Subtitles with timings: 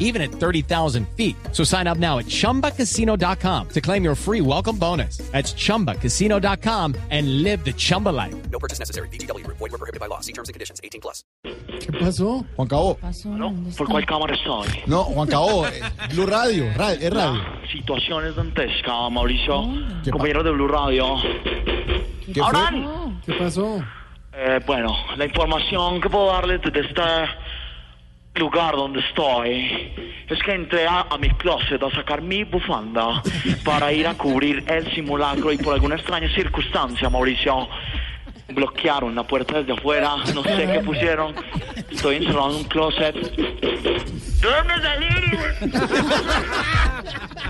[0.00, 1.36] even at 30,000 feet.
[1.52, 5.18] So sign up now at chumbacasino.com to claim your free welcome bonus.
[5.30, 8.34] That's chumbacasino.com and live the Chumba life.
[8.50, 9.08] No purchase necessary.
[9.10, 9.46] BGW.
[9.46, 10.18] Void were prohibited by law.
[10.20, 10.80] See terms and conditions.
[10.82, 11.22] 18 plus.
[11.44, 12.44] ¿Qué pasó?
[12.56, 12.98] Juan Cabo.
[13.24, 13.54] ¿No?
[13.76, 14.68] ¿Por cuál cámara estoy?
[14.86, 17.40] No, Juan Cabo, eh, Blue Radio, ra- es radio.
[17.72, 19.62] Situaciones dantescas, Mauricio.
[20.04, 21.16] ¿Qué pa- Compañeros de Blue Radio.
[22.32, 23.20] ¿Qué ¡Abraham!
[23.24, 23.82] ¿Qué pasó?
[24.32, 27.02] Eh, bueno, la información que puedo darles desde este
[28.34, 29.92] lugar donde estoy
[30.28, 33.22] es que entré a, a mi closet a sacar mi bufanda
[33.64, 37.68] para ir a cubrir el simulacro y por alguna extraña circunstancia, Mauricio,
[38.48, 41.34] bloquearon la puerta desde afuera, no sé qué pusieron,
[41.90, 43.14] estoy encerrado en un closet.
[44.40, 45.40] ¡Déjame salir!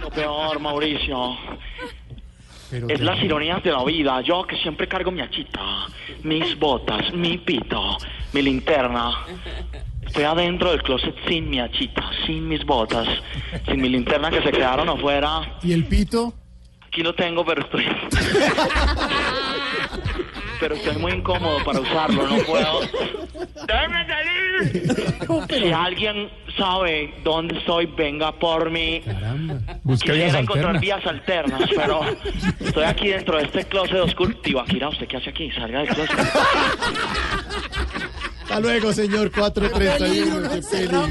[0.00, 1.36] Lo peor, Mauricio,
[2.70, 4.20] Pero es las ironías de la vida.
[4.20, 5.86] Yo que siempre cargo mi achita,
[6.22, 7.96] mis botas, mi pito,
[8.32, 9.12] mi linterna.
[10.06, 13.06] Estoy adentro del closet sin mi achita, sin mis botas,
[13.66, 15.58] sin mi linterna que se quedaron afuera.
[15.62, 16.32] ¿Y el pito?
[16.86, 17.84] Aquí lo tengo, pero estoy...
[20.58, 22.80] Pero estoy muy incómodo para usarlo, no puedo.
[23.66, 24.36] ¡Déjame salir!
[25.50, 29.02] Si alguien sabe dónde estoy, venga por mí.
[29.04, 29.56] Caramba.
[29.82, 32.00] Busca Quisiera encontrar vías alternas, pero
[32.60, 34.34] estoy aquí dentro de este closet oscuro.
[34.38, 35.50] Tibaquira, ¿usted qué hace aquí?
[35.52, 36.18] Salga del closet.
[38.56, 40.48] Hasta luego, señor 431.
[40.48, 41.06] Qué peligro.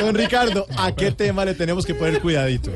[0.00, 2.72] Don Ricardo, ¿a qué tema le tenemos que poner cuidadito?